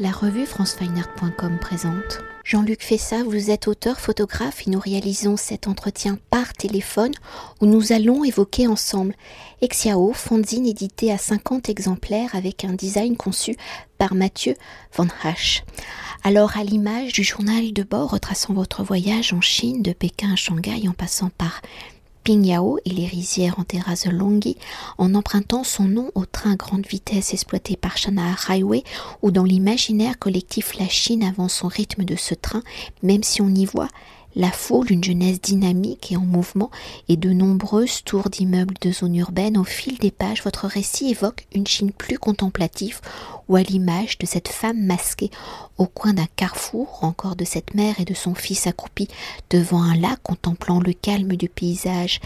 [0.00, 2.20] La revue francefineart.com présente.
[2.44, 7.10] Jean-Luc Fessa, vous êtes auteur, photographe et nous réalisons cet entretien par téléphone
[7.60, 9.16] où nous allons évoquer ensemble
[9.60, 13.56] Exiao, fanzine édité à 50 exemplaires avec un design conçu
[13.98, 14.54] par Mathieu
[14.94, 15.64] Van Hasch.
[16.22, 20.36] Alors à l'image du journal de bord retraçant votre voyage en Chine de Pékin à
[20.36, 21.60] Shanghai en passant par
[22.30, 24.58] Et les rizières en terrasse Longyi
[24.98, 28.84] en empruntant son nom au train à grande vitesse exploité par China Highway
[29.22, 32.62] ou dans l'imaginaire collectif la Chine avance son rythme de ce train
[33.02, 33.88] même si on y voit
[34.36, 36.70] la foule, une jeunesse dynamique et en mouvement,
[37.08, 41.46] et de nombreuses tours d'immeubles de zones urbaines, au fil des pages, votre récit évoque
[41.54, 43.00] une Chine plus contemplative,
[43.48, 45.30] ou à l'image de cette femme masquée
[45.78, 49.08] au coin d'un carrefour, encore de cette mère et de son fils accroupis
[49.50, 52.20] devant un lac contemplant le calme du paysage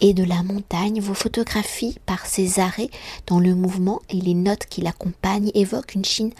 [0.00, 2.90] et de la montagne, vos photographies, par ces arrêts
[3.26, 6.32] dans le mouvement et les notes qui l'accompagnent, évoquent une Chine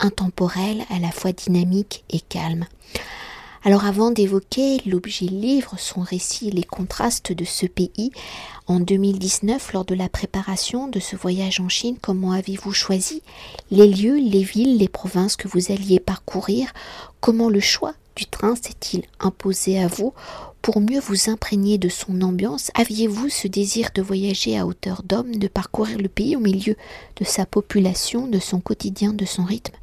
[0.00, 2.66] intemporelle, à la fois dynamique et calme.
[3.66, 8.12] Alors avant d'évoquer l'objet livre, son récit et les contrastes de ce pays,
[8.66, 13.22] en 2019, lors de la préparation de ce voyage en Chine, comment avez-vous choisi
[13.70, 16.74] les lieux, les villes, les provinces que vous alliez parcourir?
[17.22, 20.12] Comment le choix du train s'est-il imposé à vous?
[20.60, 25.36] Pour mieux vous imprégner de son ambiance Aviez-vous ce désir de voyager à hauteur d'homme,
[25.36, 26.76] de parcourir le pays au milieu
[27.16, 29.76] de sa population, de son quotidien, de son rythme,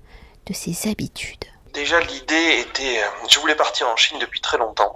[0.46, 1.51] de ses habitudes?
[1.74, 4.94] Déjà, l'idée était, euh, je voulais partir en Chine depuis très longtemps.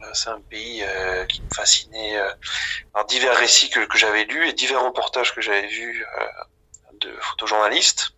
[0.00, 2.18] Euh, c'est un pays euh, qui me fascinait
[2.92, 6.04] par divers récits que, j'avais lus et divers reportages que j'avais vus
[7.00, 8.10] de photojournalistes.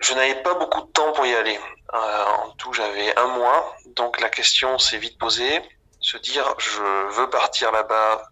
[0.00, 1.58] Je n'avais pas beaucoup de temps pour y aller.
[1.92, 5.62] en tout, j'avais un mois, donc la question s'est vite posée,
[6.00, 6.80] se dire je
[7.12, 8.22] veux partir là-bas,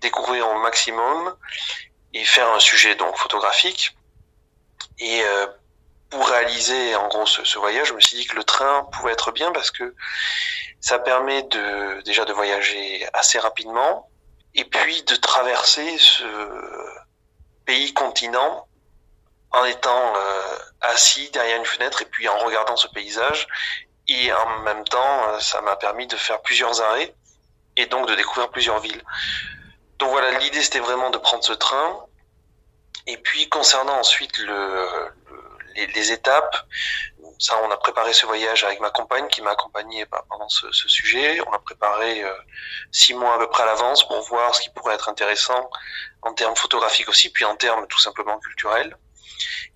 [0.00, 1.36] découvrir au maximum
[2.12, 3.96] et faire un sujet donc photographique.
[4.98, 5.22] Et
[6.16, 9.32] pour réaliser en gros ce, voyage, je me suis dit que le train pouvait être
[9.32, 9.94] bien parce que
[10.80, 14.08] ça permet de déjà de voyager assez rapidement
[14.54, 16.24] et puis de traverser ce
[17.66, 18.66] pays continent
[19.50, 23.46] en étant euh, assis derrière une fenêtre et puis en regardant ce paysage
[24.08, 27.14] et en même temps euh, ça m'a permis de faire plusieurs arrêts
[27.76, 29.04] et donc de découvrir plusieurs villes.
[29.98, 32.06] Donc voilà, l'idée c'était vraiment de prendre ce train
[33.06, 34.88] et puis concernant ensuite le,
[35.76, 36.56] les, étapes.
[37.38, 41.40] Ça, on a préparé ce voyage avec ma compagne qui m'a accompagné pendant ce, sujet.
[41.46, 42.32] On a préparé euh,
[42.92, 45.70] six mois à peu près à l'avance pour voir ce qui pourrait être intéressant
[46.22, 48.96] en termes photographiques aussi, puis en termes tout simplement culturels.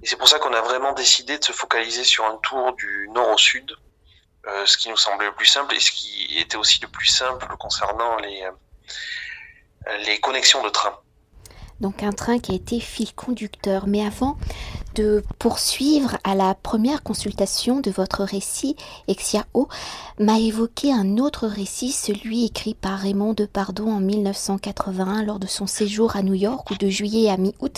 [0.02, 3.08] Et c'est pour ça qu'on a vraiment décidé de se focaliser sur un tour du
[3.12, 3.76] nord au sud,
[4.46, 7.06] euh, ce qui nous semblait le plus simple et ce qui était aussi le plus
[7.06, 10.98] simple concernant les, euh, les connexions de train.
[11.80, 13.86] Donc un train qui a été fil conducteur.
[13.86, 14.36] Mais avant,
[14.94, 18.76] de poursuivre à la première consultation de votre récit,
[19.08, 19.68] Exiao
[20.18, 25.66] m'a évoqué un autre récit, celui écrit par Raymond Depardon en 1981 lors de son
[25.66, 27.76] séjour à New York ou de juillet à mi-août.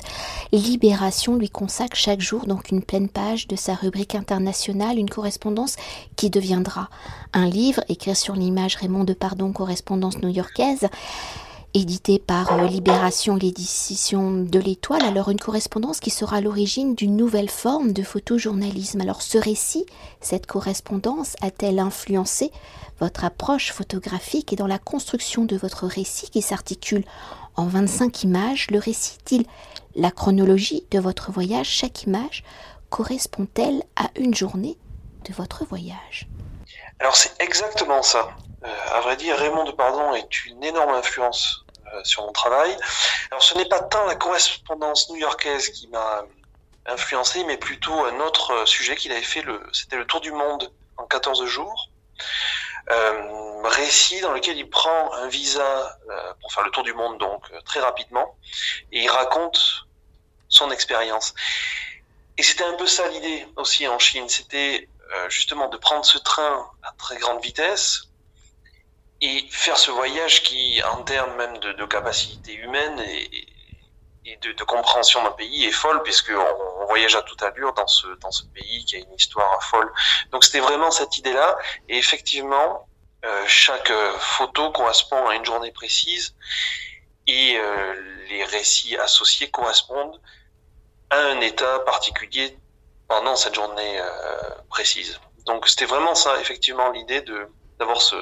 [0.52, 5.76] Libération lui consacre chaque jour donc une pleine page de sa rubrique internationale, une correspondance
[6.16, 6.88] qui deviendra
[7.32, 10.88] un livre, écrit sur l'image Raymond Depardon, correspondance new-yorkaise
[11.74, 17.48] édité par euh, Libération, l'édition de l'Étoile, alors une correspondance qui sera l'origine d'une nouvelle
[17.48, 19.00] forme de photojournalisme.
[19.00, 19.86] Alors ce récit,
[20.20, 22.50] cette correspondance a-t-elle influencé
[23.00, 27.04] votre approche photographique et dans la construction de votre récit qui s'articule
[27.56, 29.44] en 25 images, le récit il
[29.94, 32.44] la chronologie de votre voyage Chaque image
[32.88, 34.78] correspond-elle à une journée
[35.28, 36.28] de votre voyage?
[36.98, 38.30] Alors c'est exactement ça.
[38.64, 41.61] Euh, à vrai dire, Raymond de Pardon est une énorme influence
[42.04, 42.76] sur mon travail.
[43.30, 46.24] Alors ce n'est pas tant la correspondance new-yorkaise qui m'a
[46.86, 51.06] influencé, mais plutôt un autre sujet qu'il avait fait, c'était le tour du monde en
[51.06, 51.88] 14 jours.
[52.90, 57.16] Euh, récit dans lequel il prend un visa euh, pour faire le tour du monde
[57.18, 58.36] donc euh, très rapidement
[58.90, 59.86] et il raconte
[60.48, 61.32] son expérience.
[62.38, 64.88] Et c'était un peu ça l'idée aussi en Chine, c'était
[65.28, 68.04] justement de prendre ce train à très grande vitesse
[69.22, 73.48] et faire ce voyage qui, en termes même de, de capacité humaine et,
[74.42, 76.44] de, compréhension d'un pays, est folle, puisqu'on
[76.80, 79.92] on voyage à toute allure dans ce, dans ce pays qui a une histoire folle.
[80.30, 81.56] Donc c'était vraiment cette idée-là.
[81.88, 82.88] Et effectivement,
[83.24, 86.34] euh, chaque photo correspond à une journée précise
[87.26, 87.94] et euh,
[88.28, 90.20] les récits associés correspondent
[91.10, 92.56] à un état particulier
[93.06, 95.20] pendant cette journée euh, précise.
[95.46, 97.22] Donc c'était vraiment ça, effectivement, l'idée
[97.78, 98.16] d'avoir ce,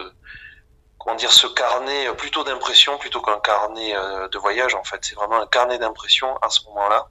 [1.00, 5.04] comment dire, ce carnet euh, plutôt d'impression plutôt qu'un carnet euh, de voyage en fait.
[5.04, 7.08] C'est vraiment un carnet d'impression à ce moment-là,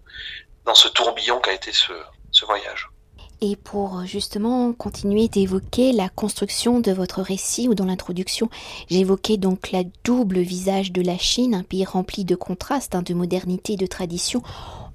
[0.63, 1.91] dans ce tourbillon qu'a été ce,
[2.31, 2.87] ce voyage.
[3.41, 8.49] Et pour justement continuer d'évoquer la construction de votre récit ou dans l'introduction,
[8.89, 13.13] j'évoquais donc la double visage de la Chine, un pays rempli de contrastes, hein, de
[13.13, 14.43] modernité et de tradition.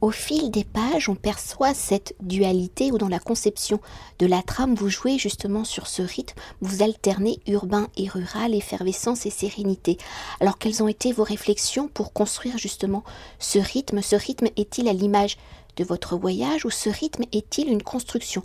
[0.03, 3.81] Au fil des pages, on perçoit cette dualité où dans la conception
[4.19, 9.25] de la trame, vous jouez justement sur ce rythme, vous alternez urbain et rural, effervescence
[9.25, 9.97] et sérénité.
[10.41, 13.05] Alors quelles ont été vos réflexions pour construire justement
[13.39, 14.03] ce rythme?
[14.03, 15.39] Ce rythme est-il à l'image
[15.77, 18.43] de votre voyage ou ce rythme est-il une construction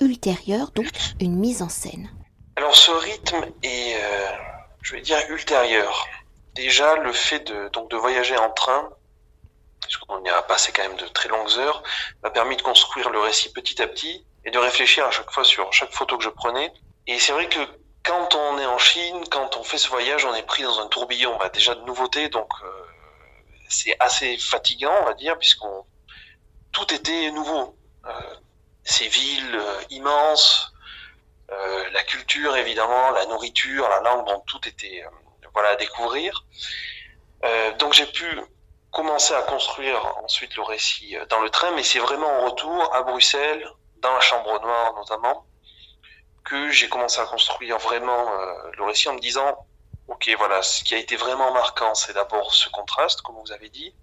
[0.00, 0.88] ultérieure, donc
[1.20, 2.10] une mise en scène?
[2.56, 4.30] Alors ce rythme est, euh,
[4.82, 6.06] je vais dire, ultérieur.
[6.54, 8.90] Déjà, le fait de, donc, de voyager en train,
[9.80, 11.82] puisqu'on y a passé quand même de très longues heures,
[12.22, 15.44] m'a permis de construire le récit petit à petit et de réfléchir à chaque fois
[15.44, 16.72] sur chaque photo que je prenais.
[17.06, 17.60] Et c'est vrai que
[18.04, 20.86] quand on est en Chine, quand on fait ce voyage, on est pris dans un
[20.88, 22.68] tourbillon bah, déjà de nouveautés, donc euh,
[23.68, 25.84] c'est assez fatigant, on va dire, puisqu'on
[26.72, 27.76] tout était nouveau.
[28.06, 28.10] Euh,
[28.84, 30.72] ces villes euh, immenses,
[31.50, 35.04] euh, la culture évidemment, la nourriture, la langue, bon, tout était
[35.54, 36.46] voilà à découvrir.
[37.78, 38.26] donc j'ai pu
[38.90, 43.02] commencer à construire ensuite le récit dans le train, mais c'est vraiment en retour à
[43.02, 45.44] Bruxelles, dans la chambre noire notamment,
[46.44, 48.30] que j'ai commencé à construire vraiment
[48.78, 49.66] le récit en me disant,
[50.08, 53.68] ok, voilà, ce qui a été vraiment marquant, c'est d'abord ce contraste, comme vous avez
[53.68, 53.94] dit,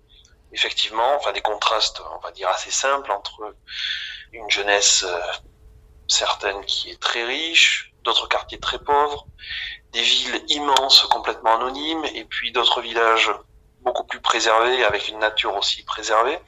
[0.52, 3.56] effectivement, enfin des contrastes, on va dire assez simples entre
[4.32, 5.20] une jeunesse euh,
[6.08, 9.28] certaine qui est très riche, d'autres quartiers très pauvres,
[9.92, 13.32] des villes immenses complètement anonymes, et puis d'autres villages
[13.82, 16.40] beaucoup plus préservés avec une nature aussi préservée.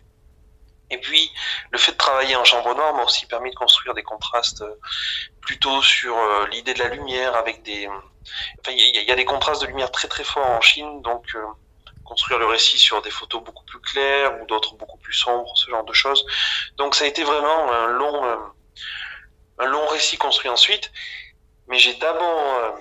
[0.90, 1.32] Et puis,
[1.72, 4.76] le fait de travailler en chambre noire m'a aussi permis de construire des contrastes euh,
[5.40, 9.62] plutôt sur euh, l'idée de la lumière avec des, enfin, il y, a des contrastes
[9.62, 11.34] de lumière très très forts en Chine, donc
[12.12, 15.70] construire le récit sur des photos beaucoup plus claires ou d'autres beaucoup plus sombres, ce
[15.72, 16.26] genre de choses.
[16.76, 18.36] Donc ça a été vraiment un long, euh,
[19.60, 20.92] un long récit construit ensuite.
[21.70, 22.72] Mais j'ai d'abord euh,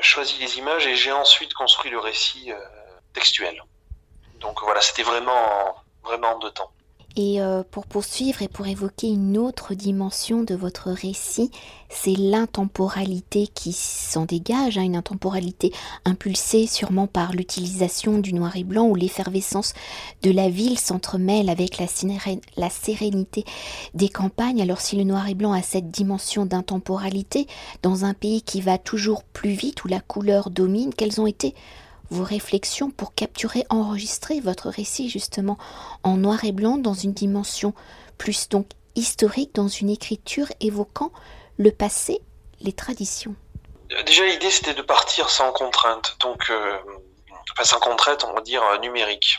[0.00, 2.58] choisi les images et j'ai ensuite construit le récit euh,
[3.12, 3.62] textuel.
[4.40, 6.72] Donc voilà, c'était vraiment, vraiment en deux temps.
[7.18, 11.50] Et euh, pour poursuivre et pour évoquer une autre dimension de votre récit,
[11.88, 15.72] c'est l'intemporalité qui s'en dégage, hein, une intemporalité
[16.04, 19.72] impulsée sûrement par l'utilisation du noir et blanc où l'effervescence
[20.22, 21.86] de la ville s'entremêle avec la,
[22.58, 23.44] la sérénité
[23.94, 24.60] des campagnes.
[24.60, 27.46] Alors si le noir et blanc a cette dimension d'intemporalité
[27.82, 31.54] dans un pays qui va toujours plus vite, où la couleur domine, quelles ont été
[32.10, 35.58] vos réflexions pour capturer, enregistrer votre récit justement
[36.02, 37.74] en noir et blanc dans une dimension
[38.18, 41.12] plus donc historique, dans une écriture évoquant
[41.58, 42.22] le passé,
[42.60, 43.34] les traditions.
[44.06, 46.78] Déjà l'idée c'était de partir sans contrainte, donc euh,
[47.62, 49.38] sans contrainte on va dire euh, numérique,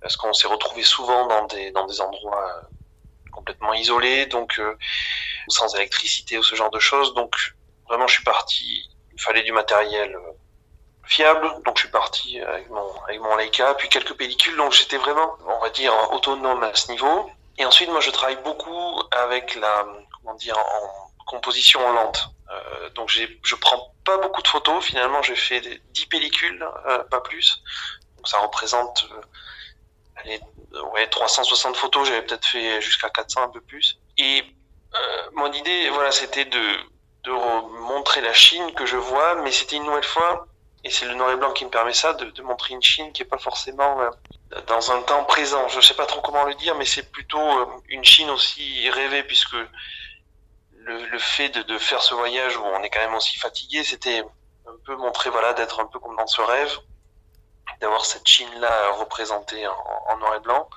[0.00, 4.60] parce qu'on s'est retrouvé souvent dans des, endroits euh, complètement isolés, donc
[5.48, 7.34] sans électricité ou ce genre de choses, donc
[7.88, 10.16] vraiment je suis parti, il fallait du matériel
[11.04, 11.48] fiable.
[11.64, 14.56] Donc je suis parti avec mon, avec mon Leica, puis quelques pellicules.
[14.56, 17.30] Donc j'étais vraiment, on va dire, autonome à ce niveau.
[17.58, 22.28] Et ensuite, moi, je travaille beaucoup avec la, comment dire, en composition lente.
[22.50, 24.84] Euh, donc je prends pas beaucoup de photos.
[24.84, 25.60] Finalement, j'ai fait
[25.92, 27.62] 10 pellicules, euh, pas plus.
[28.16, 29.20] Donc ça représente, euh,
[30.16, 30.40] allez,
[30.92, 32.08] ouais, 360 photos.
[32.08, 33.98] J'avais peut-être fait jusqu'à 400, un peu plus.
[34.18, 34.44] Et
[34.94, 36.76] euh, mon idée, voilà, c'était de,
[37.24, 37.32] de
[37.80, 40.46] montrer la Chine que je vois, mais c'était une nouvelle fois
[40.84, 43.22] et c'est le noir et blanc qui me permet ça, de, montrer une Chine qui
[43.22, 44.10] est pas forcément euh,
[44.66, 45.68] dans un temps présent.
[45.68, 49.22] Je sais pas trop comment le dire, mais c'est plutôt euh, une Chine aussi rêvée,
[49.22, 49.56] puisque
[50.84, 54.24] le, fait de, faire ce voyage où on est quand même aussi fatigué, c'était
[54.66, 56.76] un peu montrer, voilà, d'être un peu comme dans ce rêve,
[57.80, 60.68] d'avoir cette Chine-là représentée en, noir et blanc.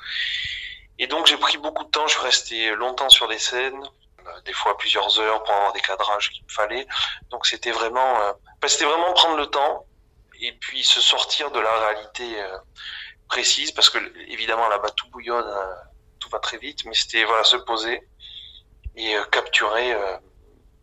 [0.99, 3.83] Et donc j'ai pris beaucoup de temps, je suis resté longtemps sur des scènes,
[4.25, 6.87] euh, des fois plusieurs heures pour avoir des cadrages qu'il me fallait.
[7.31, 8.33] Donc c'était vraiment, euh,
[8.67, 9.85] c'était vraiment prendre le temps
[10.41, 12.57] et puis se sortir de la réalité euh,
[13.27, 13.97] précise parce que
[14.29, 15.75] évidemment là-bas tout bouillonne, euh,
[16.19, 18.07] tout va très vite, mais c'était voilà se poser
[18.95, 19.95] et euh, capturer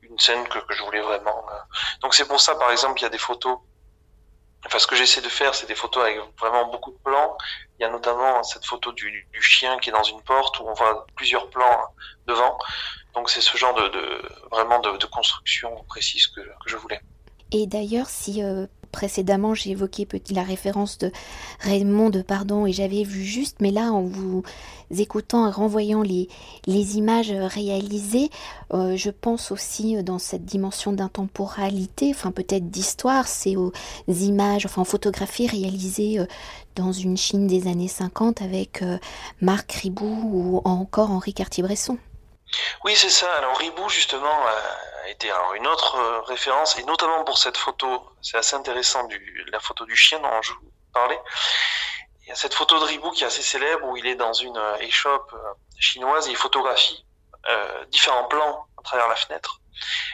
[0.03, 1.47] une scène que, je voulais vraiment.
[2.01, 3.59] Donc c'est pour ça par exemple il y a des photos.
[4.65, 7.37] Enfin ce que j'essaie de faire c'est des photos avec vraiment beaucoup de plans.
[7.79, 10.75] Il y a notamment cette photo du, chien qui est dans une porte où on
[10.75, 11.95] voit plusieurs plans
[12.27, 12.59] devant.
[13.15, 17.01] Donc c'est ce genre de, vraiment de, construction précise que, que je voulais.
[17.51, 18.43] Et d'ailleurs, si
[18.93, 21.11] précédemment j'ai évoqué la référence de
[21.61, 24.43] Raymond de Pardon et j'avais vu juste, mais là en vous
[24.91, 26.29] écoutant et renvoyant les,
[26.67, 28.31] images réalisées,
[28.75, 33.73] euh, je pense aussi euh, dans cette dimension d'intemporalité, enfin peut-être d'histoire, c'est aux
[34.09, 36.27] images, enfin en photographie réalisées euh,
[36.75, 38.99] dans une Chine des années 50 avec euh,
[39.41, 41.99] Marc Ribou ou encore Henri Cartier-Bresson.
[42.85, 43.27] Oui, c'est ça.
[43.39, 44.29] Alors Ribou, justement,
[45.09, 49.45] été alors, une autre euh, référence, et notamment pour cette photo, c'est assez intéressant, du,
[49.51, 51.19] la photo du chien dont je vous parlais.
[52.23, 54.33] Il y a cette photo de Ribou qui est assez célèbre, où il est dans
[54.33, 57.05] une euh, échoppe euh, chinoise et il photographie
[57.89, 59.61] différents plans à travers la fenêtre.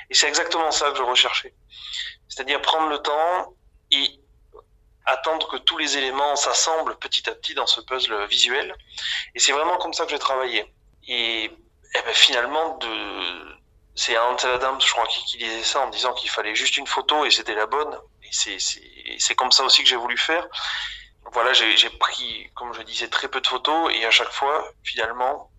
[0.09, 1.55] Et c'est exactement ça que je recherchais.
[2.27, 3.53] C'est-à-dire prendre le temps
[3.91, 4.19] et
[5.05, 8.75] attendre que tous les éléments s'assemblent petit à petit dans ce puzzle visuel.
[9.35, 10.75] Et c'est vraiment comme ça que j'ai travaillé.
[11.07, 11.51] Et
[11.95, 13.58] et eh ben finalement, de...
[13.99, 17.25] c'est Ansel Adams, je crois, qui, disait ça en disant qu'il fallait juste une photo
[17.25, 17.99] et c'était la bonne.
[18.23, 20.47] Et c'est comme ça aussi que j'ai voulu faire.
[21.33, 25.51] Voilà, j'ai pris, comme je disais, très peu de photos et à chaque fois, finalement,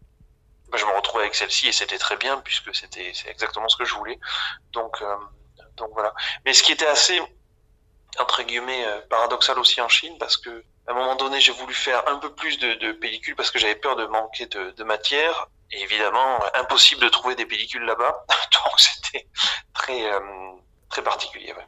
[0.69, 3.83] ben je me retrouvais avec celle-ci et c'était très bien puisque c'était exactement ce que
[3.83, 4.17] je voulais.
[4.71, 5.15] Donc, euh,
[5.75, 6.13] donc voilà.
[6.45, 7.21] Mais ce qui était assez
[8.19, 11.73] entre guillemets euh, paradoxal aussi en Chine parce que à un moment donné j'ai voulu
[11.73, 15.47] faire un peu plus de, de pellicules parce que j'avais peur de manquer de matière
[15.71, 18.25] et évidemment, impossible de trouver des pellicules là-bas.
[18.53, 19.27] Donc c'était
[19.73, 20.19] très, euh,
[20.89, 21.53] très particulier.
[21.53, 21.65] Ouais.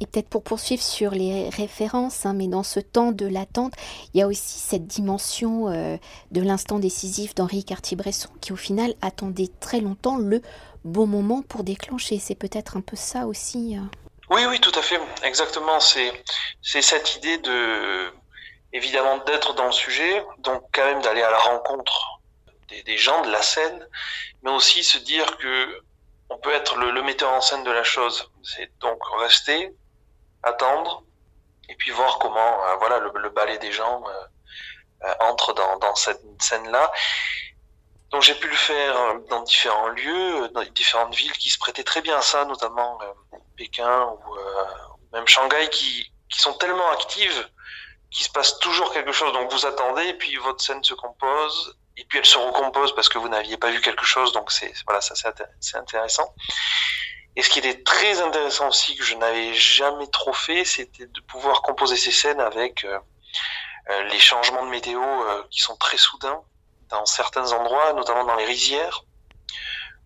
[0.00, 3.72] Et peut-être pour poursuivre sur les références, hein, mais dans ce temps de l'attente,
[4.14, 5.96] il y a aussi cette dimension euh,
[6.30, 10.40] de l'instant décisif d'Henri Cartier-Bresson qui au final attendait très longtemps le
[10.84, 12.18] bon moment pour déclencher.
[12.18, 13.76] C'est peut-être un peu ça aussi.
[13.76, 13.82] Euh.
[14.30, 15.80] Oui, oui, tout à fait, exactement.
[15.80, 16.12] C'est
[16.62, 18.12] c'est cette idée de
[18.72, 22.15] évidemment d'être dans le sujet, donc quand même d'aller à la rencontre
[22.68, 23.88] des, gens de la scène,
[24.42, 25.82] mais aussi se dire que
[26.28, 28.30] on peut être le, metteur en scène de la chose.
[28.42, 29.72] C'est donc rester,
[30.42, 31.04] attendre,
[31.68, 35.94] et puis voir comment euh, voilà le, le, ballet des gens euh, euh entre dans,
[35.94, 36.92] cette scène-là.
[38.10, 42.02] Donc j'ai pu le faire dans différents lieux, dans différentes villes qui se prêtaient très
[42.02, 42.98] bien à ça, notamment
[43.56, 44.36] Pékin ou
[45.12, 47.48] même Shanghai, qui, qui sont tellement actives
[48.10, 49.32] qu'il se passe toujours quelque chose.
[49.32, 53.08] Donc vous attendez, et puis votre scène se compose, et puis elle se recompose parce
[53.08, 55.14] que vous n'aviez pas vu quelque chose, donc c'est voilà, ça
[55.60, 56.34] c'est intéressant.
[57.36, 61.20] Et ce qui était très intéressant aussi que je n'avais jamais trop fait, c'était de
[61.20, 62.98] pouvoir composer ces scènes avec euh,
[63.90, 66.40] euh, les changements de météo euh, qui sont très soudains
[66.88, 69.04] dans certains endroits, notamment dans les rizières,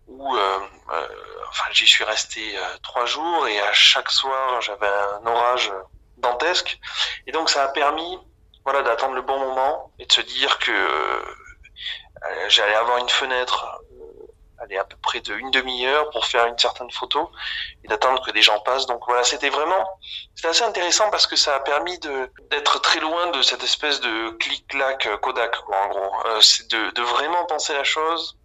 [0.07, 0.59] où euh,
[0.91, 1.07] euh,
[1.49, 5.71] enfin j'y suis resté trois jours et à chaque soir j'avais un orage
[6.17, 6.79] dantesque,
[7.27, 8.17] et donc ça a permis
[8.65, 11.35] voilà d'attendre le bon moment et de se dire que euh,
[12.47, 14.21] j'allais avoir une fenêtre euh,
[14.61, 17.31] aller à peu près de une demi-heure pour faire une certaine photo
[17.83, 18.85] et d'attendre que des gens passent.
[18.85, 19.89] Donc voilà, c'était vraiment,
[20.35, 23.99] c'était assez intéressant parce que ça a permis de d'être très loin de cette espèce
[24.01, 26.27] de clic-clac euh, Kodak, en gros.
[26.27, 28.37] Euh, c'est de, vraiment penser la chose,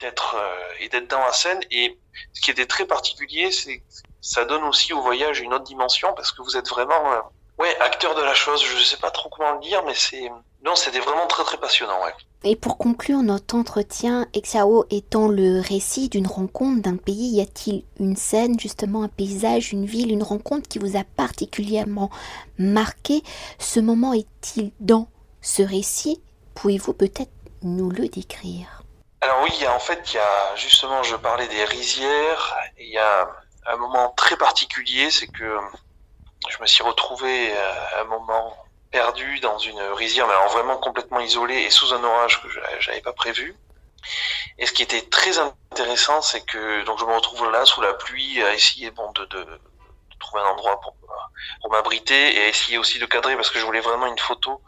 [0.00, 1.60] d'être euh, et d'être dans la scène.
[1.70, 1.98] Et
[2.32, 3.82] ce qui était très particulier, c'est
[4.20, 7.20] ça donne aussi au voyage une autre dimension parce que vous êtes vraiment, euh,
[7.58, 8.62] ouais, acteur de la chose.
[8.64, 10.30] Je sais pas trop comment le dire, mais c'est,
[10.64, 12.12] non, c'était vraiment très très passionnant, ouais.
[12.46, 17.84] Et pour conclure notre entretien, Exiao étant le récit d'une rencontre d'un pays, y a-t-il
[17.98, 22.10] une scène, justement un paysage, une ville, une rencontre qui vous a particulièrement
[22.58, 23.22] marqué?
[23.58, 25.08] Ce moment est-il dans
[25.40, 26.20] ce récit?
[26.54, 27.32] Pouvez-vous peut-être
[27.62, 28.82] nous le décrire?
[29.22, 32.98] Alors oui, en fait, il y a justement, je parlais des rizières, et il y
[32.98, 33.26] a
[33.66, 35.58] un moment très particulier, c'est que
[36.50, 38.56] je me suis retrouvé à un moment
[38.94, 42.48] perdu dans une rizière, mais alors vraiment complètement isolé et sous un orage que
[42.78, 43.56] j'avais pas prévu.
[44.58, 47.94] Et ce qui était très intéressant, c'est que donc je me retrouve là sous la
[47.94, 49.60] pluie à essayer bon de, de,
[50.20, 50.94] trouver un endroit pour,
[51.70, 54.62] m'abriter et à essayer aussi de cadrer parce que je voulais vraiment une photo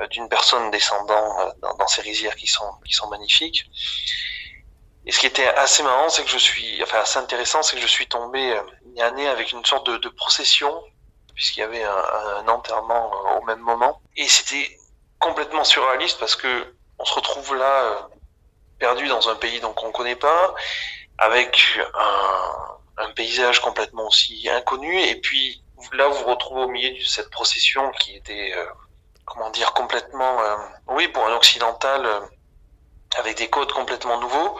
[0.00, 3.64] euh, d'une personne descendant euh, dans, ces rizières qui sont qui sont magnifiques.
[5.06, 7.82] Et ce qui était assez marrant, c'est que je suis, enfin assez intéressant, c'est que
[7.82, 10.82] je suis tombé euh, il y a année avec une sorte de procession
[11.34, 14.00] puisqu'il y avait un, enterrement euh, au même moment.
[14.16, 14.76] Et c'était
[15.18, 18.00] complètement surréaliste parce que on se retrouve là euh,
[18.78, 20.54] perdu dans un pays donc on connaît pas,
[21.18, 21.78] avec
[22.98, 25.62] un, paysage complètement aussi inconnu, et puis
[25.92, 28.64] là vous vous retrouvez au milieu de cette procession qui était euh,
[29.26, 30.38] comment dire complètement
[30.88, 32.06] oui pour un occidental
[33.18, 34.56] avec des codes complètement nouveaux.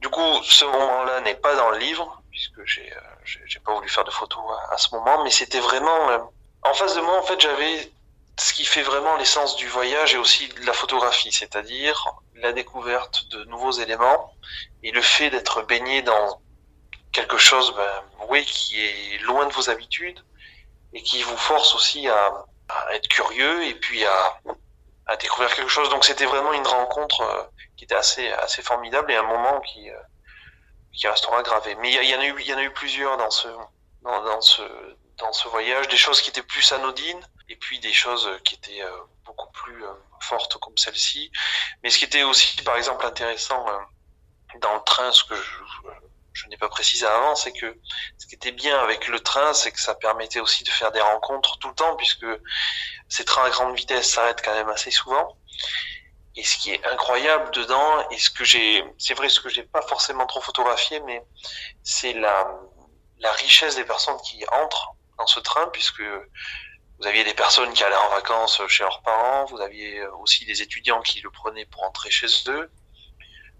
[0.00, 2.92] Du coup, ce moment-là n'est pas dans le livre puisque j'ai
[3.24, 6.18] j'ai pas voulu faire de photos à, ce moment, mais c'était vraiment euh,
[6.62, 7.16] en face de moi.
[7.20, 7.92] En fait, j'avais
[8.36, 11.96] ce qui fait vraiment l'essence du voyage et aussi de la photographie, c'est-à-dire
[12.34, 14.34] la découverte de nouveaux éléments
[14.82, 16.42] et le fait d'être baigné dans
[17.12, 20.20] quelque chose, ben, oui, qui est loin de vos habitudes
[20.92, 22.46] et qui vous force aussi à,
[22.90, 24.40] être curieux et puis à,
[25.06, 25.88] à découvrir quelque chose.
[25.90, 27.44] Donc c'était vraiment une rencontre euh,
[27.76, 29.94] qui était assez assez formidable et un moment qui euh,
[30.94, 31.74] qui restera gravé.
[31.76, 33.48] Mais il y, en a eu, plusieurs dans ce
[35.48, 38.90] voyage, des choses qui étaient plus anodines, et puis des choses qui étaient euh,
[39.24, 41.30] beaucoup plus euh, fortes comme celle-ci.
[41.82, 45.34] Mais ce qui était aussi, par exemple, intéressant, euh, dans le train, ce que
[46.32, 47.78] je, n'ai pas précisé avant, c'est que
[48.18, 51.00] ce qui était bien avec le train, c'est que ça permettait aussi de faire des
[51.00, 52.26] rencontres tout le temps, puisque
[53.08, 55.36] ces trains à grande vitesse s'arrêtent quand même assez souvent.
[56.36, 59.62] Et ce qui est incroyable dedans, et ce que j'ai, c'est vrai, ce que j'ai
[59.62, 61.22] pas forcément trop photographié, mais
[61.82, 62.48] c'est la,
[63.18, 66.02] la richesse des personnes qui entrent dans ce train, puisque
[66.98, 70.62] vous aviez des personnes qui allaient en vacances chez leurs parents, vous aviez aussi des
[70.62, 72.70] étudiants qui le prenaient pour entrer chez eux,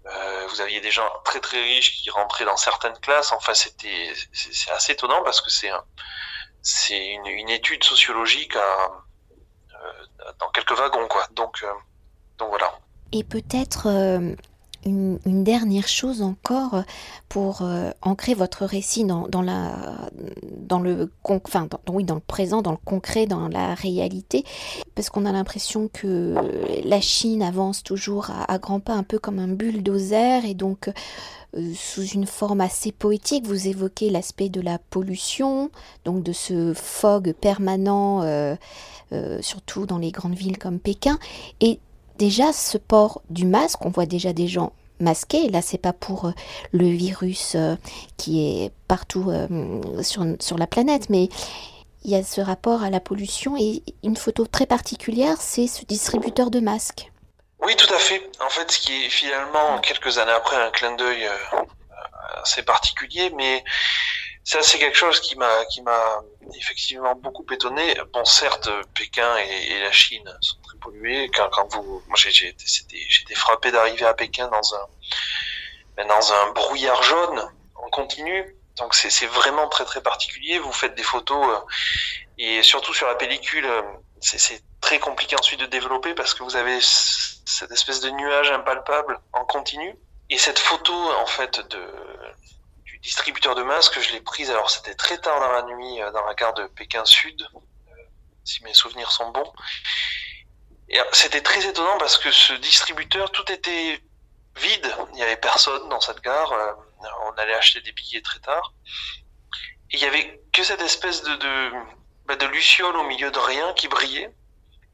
[0.07, 3.31] euh, vous aviez des gens très très riches qui rentraient dans certaines classes.
[3.31, 5.71] Enfin, c'était c'est assez étonnant parce que c'est
[6.61, 9.05] c'est une, une, étude sociologique à,
[9.73, 11.27] euh, dans quelques wagons quoi.
[11.31, 11.73] Donc euh,
[13.11, 14.35] Et peut-être euh,
[14.85, 16.83] une, dernière chose encore
[17.29, 20.09] pour euh, ancrer votre récit dans, dans, la,
[20.57, 24.43] dans, le, enfin, oui, dans le présent, dans le concret, dans la réalité,
[24.93, 26.35] parce qu'on a l'impression que
[26.83, 30.89] la Chine avance toujours à, grands pas, un peu comme un bulldozer, et donc
[31.55, 35.71] euh, sous une forme assez poétique, vous évoquez l'aspect de la pollution,
[36.05, 38.55] donc de ce fog permanent, euh,
[39.41, 41.17] surtout dans les grandes villes comme Pékin,
[41.59, 41.79] et
[42.17, 45.49] déjà ce port du masque, on voit déjà des gens masqués.
[45.49, 46.31] Là, c'est pas pour euh,
[46.71, 47.75] le virus euh,
[48.17, 51.29] qui est partout euh, sur, la planète, mais
[52.03, 55.83] il y a ce rapport à la pollution et une photo très particulière, c'est ce
[55.85, 57.11] distributeur de masques.
[57.59, 58.21] Oui, tout à fait.
[58.45, 61.27] En fait, ce qui est finalement quelques années après un clin d'œil
[62.43, 63.63] assez particulier, mais
[64.43, 65.49] ça, c'est quelque chose qui m'a
[66.55, 67.95] effectivement beaucoup étonné.
[68.13, 70.57] Bon, certes, Pékin et, la Chine sont
[71.33, 74.87] Quand, vous, moi, été frappé d'arriver à Pékin dans un
[75.97, 78.55] ben, dans un brouillard jaune en continu.
[78.77, 80.59] Donc c'est vraiment très très particulier.
[80.59, 81.59] Vous faites des photos euh,
[82.37, 83.81] et surtout sur la pellicule, euh,
[84.19, 89.19] c'est très compliqué ensuite de développer parce que vous avez cette espèce de nuage impalpable
[89.31, 89.95] en continu.
[90.29, 91.93] Et cette photo en fait de
[93.01, 96.25] distributeur de masques, je l'ai prise, alors c'était très tard dans la nuit, euh, dans
[96.25, 97.47] la gare de Pékin Sud,
[98.43, 99.53] si mes souvenirs sont bons.
[100.93, 103.99] Euh, c'était très étonnant parce que ce distributeur, tout était
[104.57, 106.53] vide, il n'y avait personne dans cette gare,
[107.27, 108.73] on allait acheter des billets très tard.
[109.91, 111.71] Et il y avait que cette espèce de, de,
[112.25, 114.33] bah, de luciole au milieu de rien qui brillait.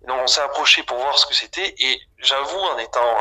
[0.08, 3.18] donc on s'est approché pour voir ce que c'était et j'avoue en étant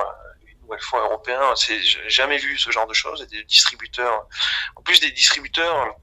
[0.70, 1.40] nouvelle fois européen.
[1.56, 3.26] C'est jamais vu ce genre de choses.
[3.26, 4.26] Des distributeurs,
[4.76, 5.96] en plus des distributeurs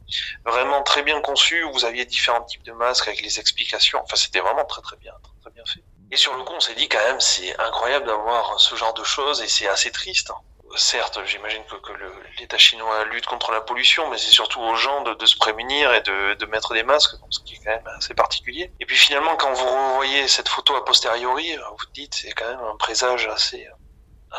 [0.45, 3.99] vraiment très bien conçus où vous aviez différents types de masques avec les explications.
[4.03, 5.83] Enfin, c'était vraiment très très bien, très, bien fait.
[6.11, 9.03] Et sur le coup, on s'est dit quand même, c'est incroyable d'avoir ce genre de
[9.03, 10.31] choses et c'est assez triste.
[10.75, 11.93] Certes, j'imagine que, que
[12.39, 15.93] l'État chinois lutte contre la pollution, mais c'est surtout aux gens de, de se prémunir
[15.93, 18.71] et de, de, mettre des masques, ce qui est quand même assez particulier.
[18.79, 22.59] Et puis finalement, quand vous revoyez cette photo a posteriori, vous dites c'est quand même
[22.59, 23.67] un présage assez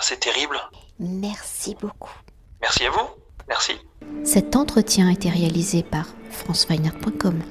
[0.00, 0.60] c'est terrible.
[0.98, 2.12] Merci beaucoup.
[2.60, 3.08] Merci à vous.
[3.48, 3.72] Merci.
[4.24, 7.42] Cet entretien a été réalisé par franceweiner.com.